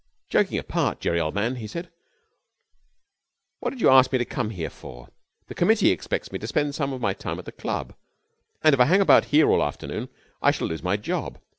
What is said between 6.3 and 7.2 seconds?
me to spend some of my